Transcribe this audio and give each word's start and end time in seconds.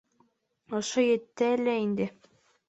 Ошо 0.77 1.03
етә 1.07 1.51
лә 1.67 1.77
инде. 1.83 2.09